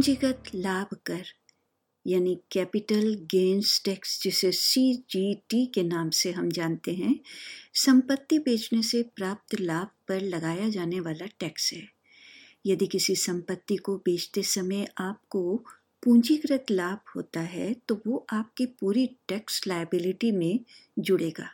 पूंजीगत 0.00 0.42
लाभ 0.54 0.94
कर, 1.06 1.22
यानी 2.06 2.34
कैपिटल 2.52 3.14
गेन्स 3.30 3.82
टैक्स 3.84 4.22
जिसे 4.22 4.52
सी 4.52 4.94
जी 5.10 5.34
टी 5.50 5.64
के 5.66 5.82
नाम 5.82 6.10
से 6.10 6.30
हम 6.32 6.48
जानते 6.50 6.94
हैं, 6.94 7.14
संपत्ति 7.74 8.38
बेचने 8.38 8.82
से 8.82 9.02
प्राप्त 9.16 9.60
लाभ 9.60 9.88
पर 10.08 10.20
लगाया 10.20 10.68
जाने 10.68 11.00
वाला 11.00 11.26
टैक्स 11.40 11.72
है। 11.72 11.82
यदि 12.66 12.86
किसी 12.86 13.14
संपत्ति 13.16 13.76
को 13.76 13.96
बेचते 13.96 14.42
समय 14.42 14.88
आपको 14.98 15.56
पूंजीकृत 16.02 16.70
लाभ 16.70 17.12
होता 17.16 17.40
है 17.40 17.72
तो 17.88 18.00
वो 18.06 18.26
आपकी 18.32 18.66
पूरी 18.80 19.06
टैक्स 19.28 19.66
लाइबिलिटी 19.66 20.32
में 20.32 20.60
जुड़ेगा। 20.98 21.50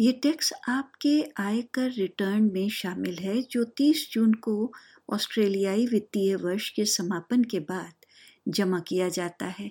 ये 0.00 0.12
टैक्स 0.12 0.52
आपके 0.68 1.24
आयकर 1.38 1.90
रिटर्न 1.90 2.50
में 2.54 2.68
शामिल 2.68 3.18
है, 3.18 3.42
जो 3.42 3.64
30 3.64 4.08
जून 4.12 4.32
को 4.32 4.72
ऑस्ट्रेलियाई 5.12 5.86
वित्तीय 5.86 6.36
वर्ष 6.36 6.70
के 6.70 6.84
समापन 6.84 7.44
के 7.44 7.60
बाद 7.60 7.92
जमा 8.48 8.80
किया 8.80 9.08
जाता 9.08 9.46
है। 9.46 9.70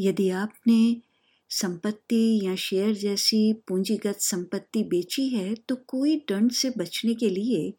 यदि 0.00 0.30
आपने 0.30 1.02
संपत्ति 1.50 2.40
या 2.44 2.54
शेयर 2.54 2.94
जैसी 2.94 3.52
पूंजीगत 3.68 4.16
संपत्ति 4.20 4.82
बेची 4.82 5.28
है 5.28 5.54
तो 5.54 5.76
कोई 5.76 6.16
दंड 6.16 6.52
से 6.52 6.70
बचने 6.70 7.14
के 7.14 7.28
लिए 7.30 7.74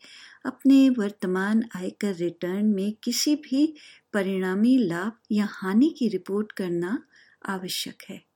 अपने 0.46 0.90
वर्तमान 0.90 1.64
आयकर 1.76 2.16
रिटर्न 2.16 2.66
में 2.66 2.94
किसी 3.04 3.36
भी 3.36 3.76
परिणामी 4.14 4.78
लाभ 4.78 5.12
या 5.32 5.48
हानि 5.52 5.96
की 6.00 6.08
रिपोर्ट 6.08 6.52
करना 6.52 7.04
आवश्यक 7.46 8.04
है। 8.10 8.35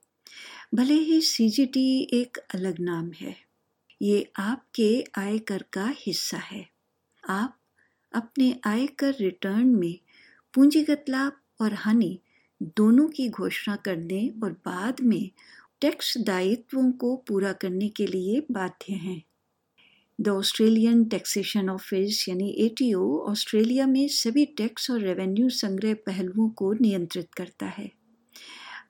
भले 0.72 0.94
ही 0.94 1.20
सीजीटी 1.20 2.08
एक 2.12 2.38
अलग 2.54 2.78
नाम 2.80 3.10
है, 3.12 3.34
ये 4.00 4.30
आपके 4.38 5.04
आयकर 5.18 5.64
का 5.72 5.86
हिस्सा 5.98 6.36
है। 6.36 6.64
आप 7.22 7.56
अपने 8.12 8.54
आयकर 8.66 9.14
रिटर्न 9.20 9.66
में 9.68 9.98
पूंजीगत 10.54 11.04
लाभ 11.08 11.32
और 11.60 11.74
हानि 11.74 12.18
दोनों 12.76 13.08
की 13.08 13.28
घोषणा 13.28 13.76
करने 13.76 14.26
और 14.44 14.52
बाद 14.66 15.00
में 15.00 15.30
टैक्स 15.80 16.16
दायित्वों 16.18 16.90
को 16.92 17.14
पूरा 17.28 17.52
करने 17.52 17.88
के 17.88 18.06
लिए 18.06 18.40
बाध्य 18.50 18.94
हैं। 18.94 19.22
द 20.18 20.28
ऑस्ट्रेलियन 20.28 21.04
टैक्सेशन 21.04 21.70
ऑफ़िस 21.70 22.28
यानी 22.28 22.50
एटीओ 22.58 23.16
ऑस्ट्रेलिया 23.30 23.86
में 23.86 24.06
सभी 24.14 24.44
टैक्स 24.56 24.90
और 24.90 25.00
रेवेन्यू 25.00 25.48
संग्रह 25.56 25.94
पहलुओं 26.06 26.48
को 26.48 26.72
नियंत्रित 26.72 27.34
करता 27.34 27.66
है। 27.68 27.90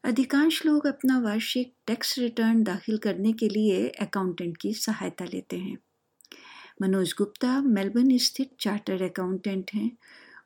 अधिकांश 0.05 0.61
लोग 0.67 0.87
अपना 0.87 1.19
वार्षिक 1.21 1.73
टैक्स 1.87 2.19
रिटर्न 2.19 2.63
दाखिल 2.65 2.97
करने 2.99 3.33
के 3.33 3.49
लिए 3.49 3.89
अकाउंटेंट 4.01 4.57
की 4.57 4.73
सहायता 4.75 5.25
लेते 5.25 5.57
हैं। 5.57 5.77
मनोज 6.83 7.15
गुप्ता 7.19 7.61
मेलबर्न 7.63 8.17
स्थित 8.19 8.51
चार्टर 8.61 9.03
अकाउंटेंट 9.03 9.71
हैं। 9.75 9.91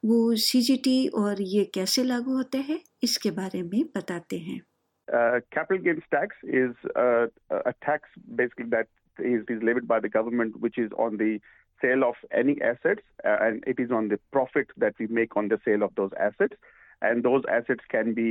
वो 0.04 0.34
सीजीटी 0.36 1.06
और 1.14 1.42
ये 1.42 1.64
कैसे 1.74 2.04
लागू 2.04 2.36
होते 2.36 2.58
हैं, 2.58 2.80
इसके 3.02 3.30
बारे 3.30 3.62
में 3.62 3.84
बताते 3.96 4.38
हैं। 4.38 4.60
Capital 5.08 5.82
gains 5.82 6.02
tax 6.10 6.44
is 6.44 6.88
a 6.90 7.70
tax 7.70 8.18
basically 8.32 8.66
that 8.70 8.88
is 9.18 9.52
is 9.52 9.64
levied 9.64 9.86
by 9.86 10.00
the 10.00 10.10
government 10.16 10.56
which 10.56 10.78
is 10.78 10.92
on 11.06 11.16
the 11.16 11.38
sale 11.80 12.04
of 12.04 12.26
any 12.34 12.56
assets 12.62 13.26
and 13.26 13.64
it 13.68 13.80
is 13.80 13.92
on 13.92 14.08
the 14.08 14.18
profit 14.32 14.72
that 14.78 15.00
we 15.00 15.06
make 15.14 15.36
on 15.36 15.48
the 15.48 15.58
sale 15.64 15.82
of 15.82 15.92
those 15.96 16.10
assets 16.22 16.56
and 17.04 17.22
those 17.22 17.42
assets 17.52 17.84
can 17.90 18.12
be 18.14 18.30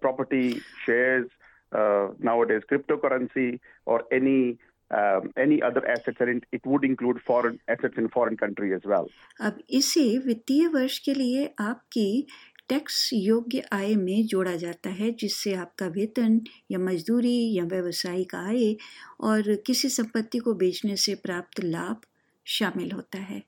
property, 0.00 0.60
shares, 0.84 1.26
uh, 1.72 2.08
nowadays 2.18 2.62
cryptocurrency, 2.70 3.60
or 3.86 4.04
any 4.12 4.58
um, 4.90 5.30
any 5.36 5.60
other 5.60 5.86
assets, 5.86 6.16
and 6.20 6.44
it 6.52 6.64
would 6.64 6.84
include 6.84 7.20
foreign 7.20 7.58
assets 7.68 7.98
in 7.98 8.08
foreign 8.08 8.36
country 8.36 8.74
as 8.74 8.82
well. 8.84 9.08
अब 9.40 9.58
इसे 9.70 10.06
वित्तीय 10.18 10.66
वर्ष 10.66 10.98
के 10.98 11.14
लिए 11.14 11.54
आपकी 11.60 12.26
tax 12.68 13.10
योग्य 13.12 13.62
आय 13.72 13.94
में 13.96 14.26
जोड़ा 14.26 14.54
जाता 14.56 14.90
है 14.90 15.10
जिससे 15.10 15.54
आपका 15.54 15.86
वेतन 15.86 16.40
या 16.70 16.78
मजदूरी 16.78 17.36
या 17.58 17.64
व्यवसायिक 17.64 18.34
आय 18.34 18.74
और 19.20 19.54
किसी 19.66 19.88
संपत्ति 19.88 20.38
को 20.38 20.54
बेचने 20.54 20.96
से 20.96 21.14
प्राप्त 21.14 21.60
लाभ 21.64 22.00
शामिल 22.46 22.92
होता 22.92 23.18
है 23.18 23.42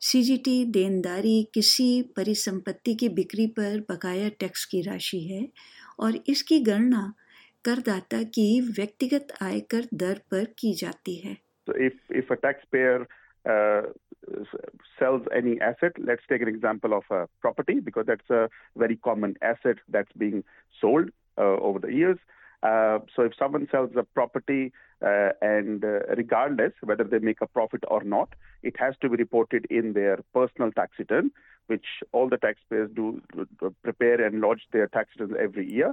सीजीटी 0.00 0.64
देनदारी 0.72 1.36
किसी 1.54 2.02
परिसंपत्ति 2.16 2.94
की 2.94 3.08
बिक्री 3.08 3.46
पर 3.58 3.78
बकाया 3.90 4.28
टैक्स 4.40 4.64
की 4.64 4.80
राशि 4.82 5.20
है 5.28 5.46
और 6.00 6.18
इसकी 6.28 6.58
गणना 6.60 7.02
करदाता 7.64 8.22
की 8.36 8.48
व्यक्तिगत 8.60 9.32
आयकर 9.42 9.88
दर 9.94 10.20
पर 10.30 10.44
की 10.58 10.74
जाती 10.74 11.16
है 11.24 11.36
So 11.68 11.74
if 11.76 11.94
if 12.10 12.28
a 12.30 12.36
taxpayer 12.36 13.08
uh, 13.44 13.82
sells 14.98 15.22
any 15.34 15.54
asset, 15.60 15.98
let's 15.98 16.28
take 16.28 16.42
an 16.42 16.48
example 16.48 16.94
of 16.94 17.08
a 17.10 17.26
property 17.40 17.80
because 17.80 18.06
that's 18.06 18.30
a 18.30 18.48
very 18.76 18.96
common 18.96 19.34
asset 19.42 19.82
that's 19.88 20.12
being 20.16 20.44
sold 20.80 21.10
uh, 21.38 21.56
over 21.60 21.80
the 21.80 21.92
years. 21.92 22.18
Uh, 22.62 22.98
so 23.14 23.22
if 23.22 23.32
someone 23.38 23.68
sells 23.70 23.90
a 23.96 24.02
property 24.02 24.72
uh, 25.04 25.30
and 25.40 25.84
uh, 25.84 26.00
regardless 26.16 26.72
whether 26.82 27.04
they 27.04 27.18
make 27.18 27.40
a 27.40 27.46
profit 27.46 27.84
or 27.88 28.02
not, 28.02 28.28
it 28.62 28.74
has 28.78 28.94
to 29.00 29.08
be 29.08 29.16
reported 29.16 29.66
in 29.70 29.92
their 29.92 30.18
personal 30.34 30.72
tax 30.72 30.92
return, 30.98 31.30
which 31.66 31.84
all 32.12 32.28
the 32.28 32.38
taxpayers 32.38 32.90
do 32.94 33.20
prepare 33.82 34.24
and 34.24 34.40
lodge 34.40 34.66
their 34.72 34.86
tax 34.88 35.10
returns 35.18 35.36
every 35.38 35.70
year. 35.70 35.92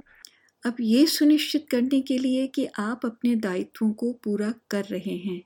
अब 0.66 0.76
ये 0.80 1.06
सुनिश्चित 1.06 1.66
करने 1.70 2.00
के 2.00 2.16
लिए 2.18 2.46
कि 2.46 2.66
आप 2.78 3.00
अपने 3.04 3.34
दायित्वों 3.36 3.92
को 3.92 4.12
पूरा 4.24 4.52
कर 4.70 4.84
रहे 4.84 5.16
हैं 5.24 5.40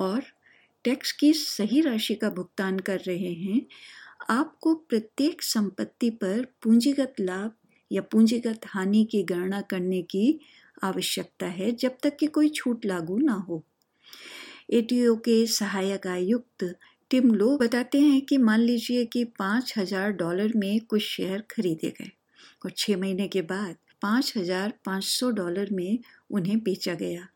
और 0.00 0.22
टैक्स 0.84 1.12
की 1.12 1.32
सही 1.32 1.80
राशि 1.80 2.14
का 2.14 2.30
भुगतान 2.30 2.78
कर 2.88 2.98
रहे 3.06 3.32
हैं 3.32 3.60
आपको 4.30 4.74
प्रत्येक 4.90 5.42
संपत्ति 5.42 6.10
पर 6.22 6.46
पूंजीगत 6.62 7.14
लाभ 7.20 7.52
या 7.90 8.02
पूंजीगत 8.02 8.66
हानि 8.66 9.04
की 9.04 9.22
गणना 9.22 9.60
करने 9.60 10.02
की 10.02 10.38
आवश्यकता 10.84 11.46
है 11.46 11.70
जब 11.72 11.96
तक 12.02 12.16
कि 12.16 12.26
कोई 12.26 12.48
छूट 12.48 12.84
लागू 12.86 13.18
ना 13.18 13.34
हो। 13.48 13.62
एटीओ 14.72 15.14
के 15.16 15.46
सहायक 15.46 16.06
आयुक्त 16.06 16.64
टिम 17.10 17.34
लो 17.34 17.56
बताते 17.58 18.00
हैं 18.00 18.20
कि 18.20 18.38
मान 18.38 18.60
लीजिए 18.60 19.04
कि 19.04 19.24
पाँच 19.38 19.74
हज़ार 19.78 20.10
डॉलर 20.12 20.52
में 20.56 20.80
कुछ 20.80 21.02
शेयर 21.02 21.44
खरीदे 21.50 21.92
गए 22.00 22.10
और 22.64 22.70
छः 22.76 22.96
महीने 22.96 23.28
के 23.28 23.42
बाद 23.42 23.76
पाँच 24.02 24.32
हज़ार 24.36 24.72
पाँच 24.84 25.04
सौ 25.04 25.30
डॉलर 25.30 25.68
में 25.72 25.98
उन्हें 26.30 26.58
बेचा 26.58 26.94
गया। 26.94 27.26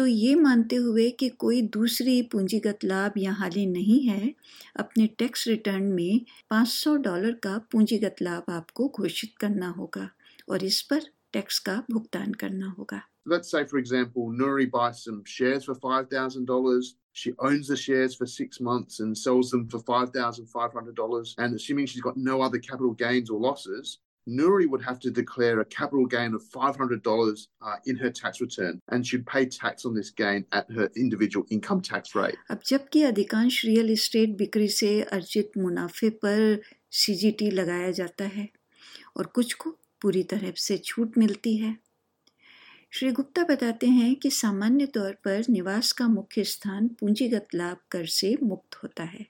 तो 0.00 0.06
ये 0.06 0.34
मानते 0.34 0.76
हुए 0.76 1.08
कि 1.20 1.28
कोई 1.28 1.60
दूसरी 1.62 2.20
पूंजीगत 2.32 2.84
लाभ 2.84 3.12
या 3.18 3.32
हानि 3.32 3.64
नहीं 3.66 3.98
है 4.02 4.34
अपने 4.76 5.06
टैक्स 5.18 5.46
रिटर्न 5.48 5.82
में 5.92 6.24
500 6.52 6.94
डॉलर 7.06 7.32
का 7.44 7.56
पूंजीगत 7.72 8.22
लाभ 8.22 8.50
आपको 8.50 8.86
घोषित 8.88 9.34
करना 9.40 9.68
होगा 9.68 10.08
और 10.50 10.64
इस 10.64 10.80
पर 10.90 11.02
टैक्स 11.32 11.58
का 11.68 11.76
भुगतान 11.90 12.32
करना 12.44 12.74
होगा 12.78 13.02
Let's 13.26 13.50
say, 13.50 13.62
for 13.72 13.78
example, 13.78 14.32
Nuri 14.40 14.70
buys 14.70 15.04
some 15.04 15.22
shares 15.26 15.66
for 15.66 15.74
$5,000. 15.74 16.94
She 17.12 17.32
owns 17.38 17.68
the 17.68 17.76
shares 17.76 18.14
for 18.14 18.26
six 18.26 18.60
months 18.68 19.00
and 19.00 19.18
sells 19.18 19.50
them 19.50 19.68
for 19.68 19.80
$5,500. 19.80 21.34
And 21.36 21.54
assuming 21.54 21.86
she's 21.86 22.06
got 22.08 22.16
no 22.30 22.40
other 22.40 22.58
capital 22.58 22.94
gains 23.04 23.28
or 23.28 23.38
losses, 23.38 23.98
Nuri 24.30 24.66
would 24.68 24.82
have 24.82 25.00
to 25.00 25.10
declare 25.10 25.60
a 25.60 25.64
capital 25.64 26.06
gain 26.06 26.34
of 26.34 26.42
$500 26.44 27.46
uh, 27.62 27.76
in 27.84 27.96
her 27.96 28.10
tax 28.10 28.40
return 28.40 28.80
and 28.88 29.06
should 29.06 29.26
pay 29.26 29.46
tax 29.46 29.84
on 29.84 29.94
this 29.94 30.10
gain 30.10 30.46
at 30.52 30.70
her 30.70 30.88
individual 30.96 31.44
income 31.50 31.80
tax 31.80 32.14
rate. 32.14 32.38
अब 32.50 32.60
जबकि 32.66 33.02
अधिकांश 33.02 33.64
real 33.64 33.90
estate 33.90 34.36
बिक्री 34.38 34.68
से 34.68 34.90
अर्जित 35.18 35.58
मुनाफे 35.58 36.10
पर 36.24 36.60
CGT 37.02 37.50
लगाया 37.50 37.90
जाता 37.90 38.24
है 38.36 38.48
और 39.16 39.26
कुछ 39.34 39.54
को 39.54 39.70
पूरी 40.02 40.22
तरह 40.22 40.52
से 40.56 40.78
छूट 40.84 41.18
मिलती 41.18 41.56
है 41.56 41.76
श्री 42.92 43.10
गुप्ता 43.12 43.42
बताते 43.44 43.86
हैं 43.86 44.14
कि 44.14 44.30
सामान्य 44.30 44.86
तौर 44.94 45.12
पर 45.24 45.44
निवास 45.50 45.92
का 45.92 46.06
मुख्य 46.08 46.44
स्थान 46.44 46.88
पूंजीगत 47.00 47.54
लाभ 47.54 47.76
कर 47.90 48.06
से 48.14 48.36
मुक्त 48.42 48.74
होता 48.82 49.04
है 49.04 49.26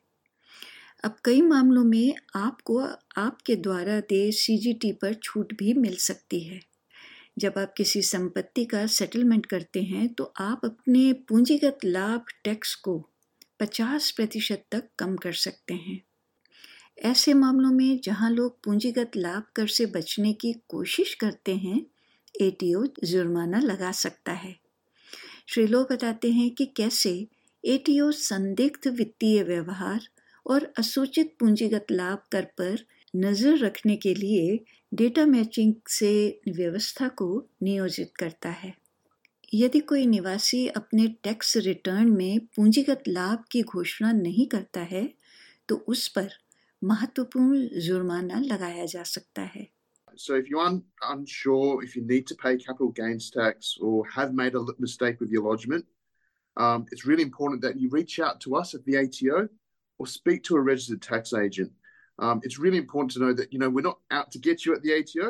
अब 1.05 1.17
कई 1.25 1.41
मामलों 1.41 1.85
में 1.85 2.14
आपको, 2.35 2.79
आपके 3.17 3.56
द्वारा 3.56 4.00
दे 4.00 4.32
सीजीटी 4.32 4.93
पर 4.93 5.14
छूट 5.14 5.55
भी 5.58 5.75
मिल 5.75 5.97
सकती 5.97 6.41
है। 6.41 6.61
जब 7.38 7.55
आप 7.58 7.75
किसी 7.76 8.02
संपत्ति 8.02 8.64
का 8.64 8.87
सेटलमेंट 8.87 9.47
करते 9.47 9.82
हैं 9.82 10.08
तो 10.08 10.32
आप 10.41 10.61
अपने 10.64 11.12
पूंजीगत 11.12 11.79
लाभ 11.85 12.25
टैक्स 12.44 12.75
को 12.75 13.08
50 13.61 14.11
प्रतिशत 14.11 14.64
तक 14.73 14.88
कम 14.99 15.17
कर 15.17 15.32
सकते 15.32 15.75
हैं। 15.75 16.00
ऐसे 17.02 17.35
मामलों 17.35 17.70
में 17.70 18.00
जहाँ 18.05 18.31
लोग 18.31 18.58
पूंजीगत 18.64 19.11
लाभ 19.17 19.43
कर 19.56 19.67
से 19.67 19.87
बचने 19.87 20.32
की 20.32 20.52
कोशिश 20.69 21.14
करते 21.14 21.56
हैं 21.56 21.87
एटीओ 22.41 22.85
जुर्माना 23.05 23.58
लगा 23.58 23.93
सकता 23.93 24.32
है। 24.32 24.56
श्री 25.47 25.67
लो 25.67 25.85
बताते 25.85 26.32
हैं 26.32 26.50
कि 26.50 26.67
कैसे 26.67 27.29
एटीओ 27.64 28.11
संदिग्ध 28.11 28.88
वित्तीय 28.88 29.43
व्यवहार 29.43 30.08
और 30.46 30.72
असूचित 30.78 31.34
पूंजीगत 31.40 31.87
लाभ 31.90 32.19
कर 32.32 32.44
पर 32.58 32.84
नज़र 33.16 33.58
रखने 33.58 33.96
के 33.96 34.14
लिए 34.14 34.58
डेटा 34.94 35.26
मैचिंग 35.26 35.75
से 35.88 36.40
व्यवस्था 36.48 37.08
को 37.08 37.48
नियोजित 37.62 38.12
करता 38.19 38.50
है 38.50 38.75
यदि 39.54 39.81
कोई 39.81 40.06
निवासी 40.06 40.66
अपने 40.69 41.06
टैक्स 41.22 41.56
रिटर्न 41.56 42.10
में 42.10 42.46
पूंजीगत 42.56 43.02
लाभ 43.08 43.44
की 43.52 43.62
घोषणा 43.62 44.12
नहीं 44.12 44.46
करता 44.46 44.81
है 44.81 45.14
तो 45.69 45.76
उस 45.88 46.08
पर 46.08 46.31
महत्वपूर्ण 46.84 47.81
जुर्माना 47.81 48.40
लगाया 48.40 48.84
जा 48.84 49.02
सकता 49.02 49.42
है 49.42 49.69
So 50.16 50.34
if 50.34 50.48
you're 50.50 50.62
un- 50.69 50.82
unsure 51.08 51.82
if 51.84 51.92
you 51.96 52.00
need 52.02 52.26
to 52.28 52.34
pay 52.34 52.50
capital 52.62 52.88
gains 52.96 53.26
tax 53.31 53.69
or 53.81 53.92
have 54.14 54.32
made 54.34 54.54
a 54.54 54.62
mistake 54.78 55.20
with 55.20 55.31
your 55.31 55.42
lodgement, 55.44 55.84
um, 56.56 56.84
it's 56.90 57.06
really 57.06 57.22
important 57.22 57.62
that 57.62 57.78
you 57.82 57.90
reach 57.90 58.16
out 58.20 58.40
to 58.40 58.56
us 58.56 58.75
at 58.75 58.84
the 58.84 58.96
ATO 59.02 59.48
or 60.00 60.06
speak 60.06 60.43
to 60.44 60.56
a 60.56 60.61
registered 60.61 61.02
tax 61.02 61.35
agent. 61.35 61.70
Um, 62.19 62.41
it's 62.43 62.58
really 62.58 62.79
important 62.79 63.12
to 63.12 63.20
know 63.20 63.32
that 63.35 63.52
you 63.52 63.58
know 63.58 63.69
we're 63.69 63.91
not 63.93 63.99
out 64.11 64.31
to 64.32 64.38
get 64.38 64.64
you 64.64 64.75
at 64.75 64.82
the 64.82 64.93
ATO. 64.99 65.29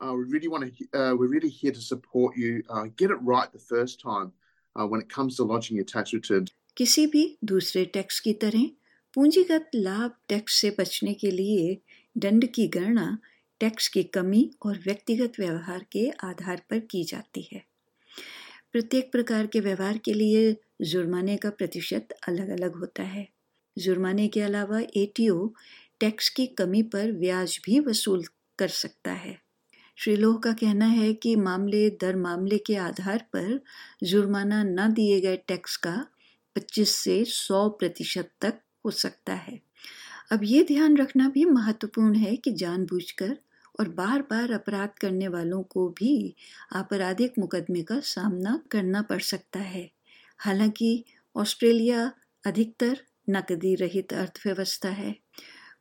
Uh, 0.00 0.12
we 0.18 0.24
really 0.34 0.48
want 0.48 0.62
to. 0.66 0.98
Uh, 1.00 1.14
we're 1.18 1.34
really 1.36 1.54
here 1.60 1.72
to 1.72 1.84
support 1.92 2.36
you. 2.36 2.62
Uh, 2.70 2.84
get 2.96 3.10
it 3.10 3.20
right 3.32 3.52
the 3.52 3.64
first 3.72 4.00
time 4.00 4.32
uh, 4.76 4.86
when 4.86 5.00
it 5.00 5.08
comes 5.16 5.36
to 5.36 5.44
lodging 5.52 5.76
your 5.76 5.90
tax 5.96 6.16
returns. 6.18 6.50
किसी 6.76 7.06
भी 7.12 7.22
दूसरे 7.50 7.84
tax 7.92 8.18
की 8.20 8.32
तरह 8.40 8.64
पूंजीगत 9.14 9.70
लाभ 9.74 10.16
tax 10.28 10.60
से 10.60 10.70
बचने 10.78 11.14
के 11.22 11.30
लिए 11.30 11.78
दंड 12.24 12.46
की 12.54 12.66
गणना 12.74 13.06
टैक्स 13.60 13.88
की 13.94 14.02
कमी 14.16 14.42
और 14.66 14.78
व्यक्तिगत 14.86 15.38
व्यवहार 15.40 15.86
के 15.92 16.08
आधार 16.24 16.62
पर 16.70 16.78
की 16.90 17.02
जाती 17.12 17.48
है 17.52 17.64
प्रत्येक 18.72 19.10
प्रकार 19.12 19.46
के 19.54 19.60
व्यवहार 19.68 19.98
के 20.04 20.14
लिए 20.14 20.56
जुर्माने 20.90 21.36
का 21.44 21.50
प्रतिशत 21.60 22.14
अलग 22.28 22.48
अलग 22.58 22.76
होता 22.80 23.02
है 23.14 23.26
जुर्माने 23.78 24.28
के 24.28 24.40
अलावा 24.40 24.80
एटीओ 24.80 25.54
टैक्स 26.00 26.28
की 26.28 26.46
कमी 26.46 26.82
पर 26.82 27.12
ब्याज 27.12 27.60
भी 27.64 27.80
वसूल 27.80 28.24
कर 28.58 28.68
सकता 28.68 29.12
है। 29.12 29.38
श्री 29.96 30.16
लोह 30.16 30.36
का 30.36 30.52
कहना 30.52 30.86
है 30.86 31.14
कि 31.14 31.36
मामले 31.36 31.90
दर 31.90 32.16
मामले 32.16 32.58
के 32.58 32.76
आधार 32.76 33.18
पर 33.18 33.60
जुर्माना 34.02 34.62
न 34.62 34.92
दिए 34.92 35.20
गए 35.20 35.36
टैक्स 35.36 35.76
का 35.76 36.06
25 36.56 36.88
से 36.88 37.24
100 37.24 37.68
प्रतिशत 37.68 38.30
तक 38.40 38.60
हो 38.84 38.90
सकता 38.90 39.34
है। 39.34 39.60
अब 40.32 40.40
ये 40.44 40.62
ध्यान 40.62 40.96
रखना 40.96 41.28
भी 41.28 41.44
महत्वपूर्ण 41.44 42.14
है 42.14 42.36
कि 42.36 42.52
जानबूझकर 42.52 43.36
और 43.80 43.88
बार 43.88 44.22
बार 44.22 44.52
अपराध 44.52 44.88
करने 45.00 45.28
वालों 45.28 45.62
को 45.62 45.88
भी 45.88 46.34
आपराधिक 46.72 47.32
मुकदमे 47.38 47.82
का 47.82 48.00
सामना 48.00 48.62
करना 48.70 49.02
पड़ 49.02 49.20
सकता 49.20 49.60
है। 49.60 49.90
हालाँकि 50.38 51.04
ऑस्ट्रेलिया 51.36 52.12
अधिकतर 52.46 53.00
नकदी 53.28 53.74
रहित 53.74 54.12
अर्थव्यवस्था 54.12 54.88
है। 54.88 55.16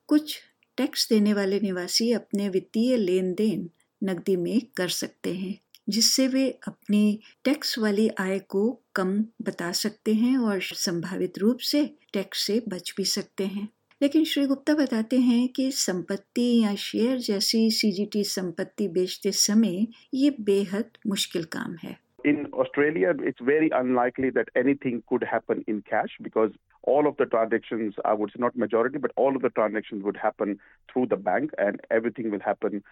कुछ 0.07 0.39
टैक्स 0.77 1.09
देने 1.09 1.33
वाले 1.33 1.59
निवासी 1.59 2.11
अपने 2.11 2.49
वित्तीय 2.49 2.97
लेन 2.97 3.33
देन 3.33 3.69
नकदी 4.03 4.35
में 4.35 4.61
कर 4.77 4.89
सकते 4.89 5.35
हैं, 5.35 5.59
जिससे 5.89 6.27
वे 6.27 6.59
अपनी 6.67 7.19
टैक्स 7.43 7.79
वाली 7.79 8.09
आय 8.19 8.39
को 8.39 8.81
कम 8.95 9.25
बता 9.41 9.71
सकते 9.71 10.13
हैं 10.13 10.37
और 10.37 10.61
संभावित 10.61 11.37
रूप 11.37 11.57
से 11.59 11.95
टैक्स 12.13 12.39
से 12.39 12.63
बच 12.67 12.93
भी 12.97 13.05
सकते 13.05 13.45
हैं। 13.45 13.69
लेकिन 14.01 14.25
श्री 14.25 14.45
गुप्ता 14.45 14.73
बताते 14.73 15.19
हैं 15.19 15.47
कि 15.47 15.71
संपत्ति 15.71 16.63
या 16.63 16.75
शेयर 16.75 17.17
जैसी 17.17 17.71
सीजीटी 17.71 18.23
संपत्ति 18.23 18.87
बेचते 18.87 19.31
समय 19.31 19.87
ये 20.13 20.35
बेहद 20.39 20.85
मुश्किल 21.07 21.43
काम 21.43 21.75
है। 21.83 22.04
In 22.25 22.47
Australia, 22.53 23.13
it's 23.19 23.43
very 23.47 23.69
unlikely 23.79 24.29
that 24.31 24.49
anything 24.55 25.03
could 25.07 25.23
happen 25.23 25.63
in 25.67 25.81
cash 25.89 26.13
because 26.21 26.51
all 26.83 27.07
of 27.07 27.17
the 27.17 27.25
transactions, 27.27 27.93
I 28.03 28.13
would 28.13 28.31
say 28.31 28.39
not 28.39 28.57
majority, 28.57 28.97
but 28.97 29.11
all 29.15 29.35
of 29.35 29.43
the 29.43 29.51
transactions 29.51 30.03
would 30.03 30.17
happen 30.17 30.57
through 30.91 31.07
the 31.07 31.17
bank 31.17 31.51
and 31.57 31.79
everything 31.91 32.31
will 32.31 32.45
happen 32.51 32.83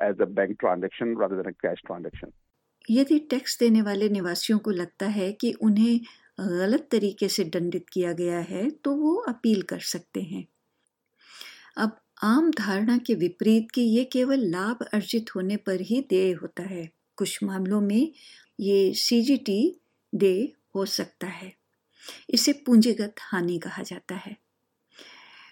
as 0.00 0.16
a 0.20 0.26
bank 0.26 0.60
transaction 0.60 1.16
rather 1.16 1.36
than 1.36 1.54
a 1.54 1.58
cash 1.66 1.82
transaction. 1.86 2.32
यदि 2.90 3.18
tax 3.30 3.58
देने 3.58 3.82
वाले 3.82 4.08
निवासियों 4.08 4.58
को 4.58 4.70
लगता 4.70 5.06
है 5.16 5.30
कि 5.40 5.52
उन्हें 5.62 6.00
गलत 6.40 6.88
तरीके 6.90 7.28
से 7.28 7.44
दंडित 7.56 7.88
किया 7.92 8.12
गया 8.20 8.38
है 8.48 8.68
तो 8.84 8.94
वो 8.96 9.14
अपील 9.28 9.62
कर 9.72 9.80
सकते 9.90 10.20
हैं 10.30 10.44
अब 11.84 11.96
आम 12.24 12.50
धारणा 12.58 12.96
के 13.06 13.14
विपरीत 13.22 13.70
कि 13.74 13.82
ये 13.96 14.04
केवल 14.12 14.40
लाभ 14.54 14.82
अर्जित 14.92 15.34
होने 15.36 15.56
पर 15.68 15.80
ही 15.90 16.00
देय 16.10 16.32
होता 16.42 16.62
है 16.72 16.88
कुछ 17.16 17.42
मामलों 17.44 17.80
में 17.80 18.12
ये 18.60 18.94
सीजीटी 18.94 19.80
दे 20.14 20.52
हो 20.74 20.86
सकता 20.86 21.26
है। 21.26 21.52
इसे 22.30 22.52
पूंजीगत 22.52 23.14
हानि 23.20 23.58
कहा 23.58 23.82
जाता 23.82 24.14
है। 24.14 24.36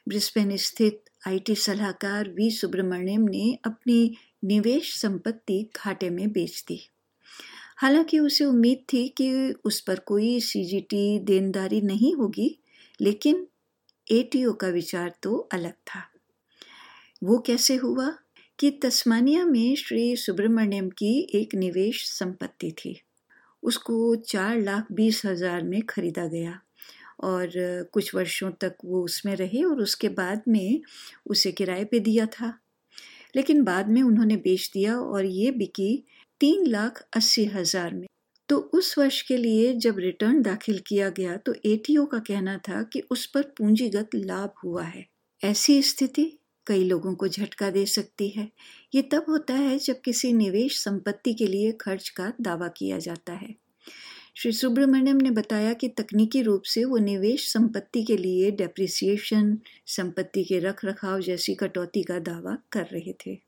ब्रिस्बेन 0.08 0.56
स्थित 0.56 1.05
आईटी 1.26 1.55
सलाहकार 1.55 2.29
वी 2.29 2.50
सुब्रमण्यम 2.50 3.20
ने 3.20 3.58
अपनी 3.64 4.17
निवेश 4.44 5.00
संपत्ति 5.00 5.70
घाटे 5.76 6.11
में 6.11 6.32
बेच 6.32 6.64
दी। 6.69 6.91
हालाँकि 7.76 8.19
उसे 8.19 8.44
उम्मीद 8.44 8.85
थी 8.93 9.08
कि 9.08 9.55
उस 9.64 9.81
पर 9.81 9.99
कोई 9.99 10.41
सीजीटी 10.41 11.19
देनदारी 11.19 11.81
नहीं 11.81 12.14
होगी, 12.14 12.58
लेकिन 13.00 13.47
एटीओ 14.11 14.52
का 14.52 14.69
विचार 14.69 15.14
तो 15.23 15.37
अलग 15.37 15.73
था। 15.73 16.02
वो 17.25 17.38
कैसे 17.38 17.76
हुआ? 17.76 18.14
कि 18.60 18.70
तस्मानिया 18.70 19.44
में 19.44 19.74
श्री 19.76 20.16
सुब्रमण्यम 20.16 20.88
की 20.88 21.12
एक 21.34 21.54
निवेश 21.54 22.04
संपत्ति 22.08 22.70
थी। 22.78 22.94
उसको 23.62 24.14
चार 24.16 24.58
लाख 24.60 24.86
बीस 24.92 25.24
हज़ार 25.24 25.62
में 25.62 25.80
खरीदा 25.82 26.26
गया 26.26 26.58
और 27.22 27.50
कुछ 27.92 28.14
वर्षों 28.14 28.50
तक 28.50 28.76
वो 28.84 29.02
उसमें 29.04 29.34
रहे 29.36 29.62
और 29.62 29.80
उसके 29.82 30.08
बाद 30.08 30.42
में 30.48 30.80
उसे 31.26 31.52
किराए 31.52 31.84
पे 31.84 32.00
दिया 32.00 32.26
था। 32.26 32.52
लेकिन 33.36 33.62
बाद 33.64 33.88
में 33.88 34.02
उन्होंने 34.02 34.36
बेच 34.36 34.70
दिया 34.74 34.96
और 34.96 35.24
ये 35.24 35.50
बिकी 35.50 36.04
तीन 36.40 36.66
लाख 36.66 37.02
अस्सी 37.16 37.44
हज़ार 37.44 37.94
में। 37.94 38.06
तो 38.48 38.58
उस 38.74 38.94
वर्ष 38.98 39.20
के 39.22 39.36
लिए 39.36 39.72
जब 39.74 39.98
रिटर्न 39.98 40.42
दाखिल 40.42 40.78
किया 40.86 41.08
गया 41.08 41.36
तो 41.36 41.54
एटीओ 41.66 42.04
का 42.06 42.18
कहना 42.18 42.56
था 42.58 42.82
कि 42.82 43.00
उस 43.10 43.26
पर 43.26 43.42
पूंजीगत 43.58 44.14
लाभ 44.14 44.52
हुआ 44.64 44.84
है। 44.84 45.06
ऐसी 45.42 45.80
स्थिति 45.82 46.30
कई 46.66 46.84
लोगों 46.84 47.14
को 47.14 47.28
झटका 47.28 47.70
दे 47.70 47.84
सकती 47.86 48.28
है। 48.28 48.50
ये 48.94 49.02
तब 49.02 49.24
होता 49.28 49.54
है 49.54 49.78
जब 49.78 50.00
किसी 50.00 50.32
निवेश 50.32 50.82
संपत्ति 50.84 51.34
के 51.34 51.46
लिए 51.46 51.72
खर्च 51.72 52.08
का 52.08 52.32
दावा 52.40 52.68
किया 52.68 52.98
जाता 52.98 53.32
है। 53.32 53.54
श्री 54.36 54.52
सुब्रमण्यम 54.52 55.16
ने 55.16 55.30
बताया 55.30 55.72
कि 55.72 55.88
तकनीकी 55.88 56.42
रूप 56.42 56.62
से 56.64 56.84
वो 56.84 56.98
निवेश 56.98 57.52
संपत्ति 57.52 58.02
के 58.02 58.16
लिए 58.16 58.50
डेप्रिसिएशन 58.50 59.56
संपत्ति 59.86 60.44
के 60.44 60.58
रख 60.58 60.84
रखाव 60.84 61.20
जैसी 61.20 61.54
कटौती 61.54 62.02
का 62.02 62.18
दावा 62.18 62.56
कर 62.72 62.86
रहे 62.92 63.12
थे। 63.26 63.38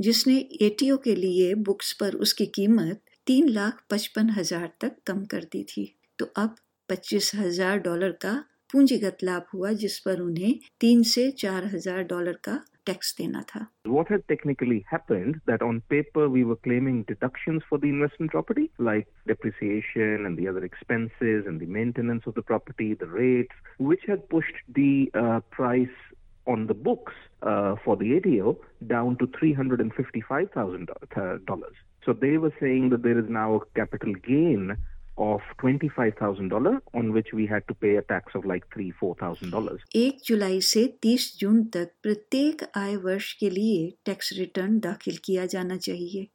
जिसने 0.00 0.36
एटीओ 0.62 0.96
के 0.96 1.14
लिए 1.14 1.54
बुक्स 1.54 1.92
पर 1.92 2.14
उसकी 2.16 2.46
कीमत 2.46 3.00
तीन 3.26 3.48
लाख 3.48 3.82
पचपन 3.90 4.30
हज़ार 4.30 4.70
तक 4.80 4.96
कम 5.06 5.24
कर 5.24 5.44
दी 5.44 5.62
थी। 5.64 5.84
तो 6.18 6.24
अब 6.36 6.56
पच्चीस 6.88 7.30
हज़ार 7.34 7.78
डॉलर 7.78 8.10
का 8.22 8.32
पूंजीगत 8.72 9.22
लाभ 9.24 9.46
हुआ 9.54 9.70
जिस 9.82 9.98
पर 10.00 10.20
उन्हें 10.20 10.58
तीन 10.80 11.02
से 11.12 11.30
चार 11.42 11.64
हज़ार 11.74 12.02
डॉलर 12.10 12.36
का 12.44 12.52
टैक्स 12.86 13.14
देना 13.18 13.40
था 13.48 13.60
What 13.94 14.10
had 14.12 14.22
technically 14.32 14.76
happened 14.90 15.38
that 15.50 15.64
on 15.68 15.80
paper 15.94 16.26
we 16.34 16.42
were 16.50 16.58
claiming 16.66 17.00
deductions 17.08 17.66
for 17.70 17.78
the 17.84 17.90
investment 17.94 18.34
property 18.36 18.66
like 18.90 19.08
depreciation 19.32 20.28
and 20.28 20.40
the 20.40 20.46
other 20.52 20.62
expenses 20.68 21.50
and 21.52 21.64
the 21.64 21.70
maintenance 21.78 22.30
of 22.32 22.36
the 22.38 22.46
property, 22.52 22.88
the 23.02 23.10
rates, 23.16 23.58
which 23.90 24.06
had 24.12 24.22
pushed 24.36 24.62
the 24.80 24.92
uh, 25.24 25.40
price 25.58 25.98
on 26.46 26.66
the 26.68 26.78
books 26.88 27.14
uh, 27.42 27.74
for 27.84 27.96
the 27.96 28.16
ATO 28.16 28.56
down 28.86 29.16
to 29.16 29.26
$355,000. 29.26 31.62
So 32.04 32.12
they 32.12 32.38
were 32.38 32.54
saying 32.60 32.90
that 32.90 33.02
there 33.02 33.18
is 33.18 33.28
now 33.28 33.56
a 33.56 33.60
capital 33.80 34.14
gain 34.14 34.76
of 35.18 35.40
$25,000 35.58 36.80
on 36.94 37.12
which 37.12 37.32
we 37.32 37.46
had 37.46 37.66
to 37.68 37.74
pay 37.74 37.96
a 37.96 38.02
tax 38.02 38.34
of 38.34 38.44
like 38.44 38.64
three, 38.72 38.92
$4,000. 38.92 39.78
एक 39.96 40.18
जुलाई 40.24 40.60
से 40.60 40.84
30 41.04 41.26
जून 41.40 41.62
तक 41.74 41.90
प्रत्येक 42.02 42.62
आय 42.76 42.96
वर्ष 42.96 43.32
के 43.40 43.50
लिए 43.50 43.92
tax 44.04 44.32
return 44.38 44.78
दाखिल 44.80 45.16
किया 45.24 45.46
जाना 45.46 45.76
चाहिए 45.76 46.26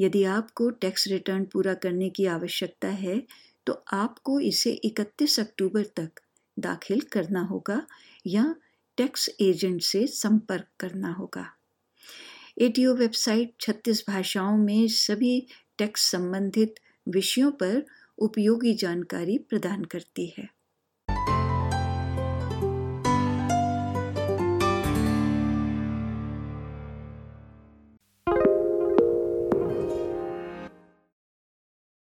यदि 0.00 0.24
आपको 0.24 0.68
टैक्स 0.80 1.06
रिटर्न 1.08 1.44
पूरा 1.52 1.74
करने 1.82 2.08
की 2.10 2.26
आवश्यकता 2.26 2.88
है 3.02 3.20
तो 3.66 3.82
आपको 3.92 4.38
इसे 4.40 4.78
31 4.86 5.38
अक्टूबर 5.40 5.82
तक 5.96 6.20
दाखिल 6.56 7.00
करना 7.12 7.42
होगा 7.50 7.80
या 8.26 8.54
टैक्स 8.98 9.28
एजेंट 9.40 9.82
से 9.82 10.06
संपर्क 10.06 10.66
करना 10.80 11.12
होगा 11.12 11.46
एटीओ 12.62 12.94
वेबसाइट 12.94 13.54
36 13.62 14.02
भाषाओं 14.08 14.56
में 14.58 14.86
सभी 14.88 15.34
टैक्स 15.78 16.10
संबंधित 16.10 16.74
विषयों 17.08 17.50
पर 17.52 17.84
उपयोगी 18.18 18.74
जानकारी 18.74 19.38
प्रदान 19.38 19.84
करती 19.84 20.26
है। 20.38 20.48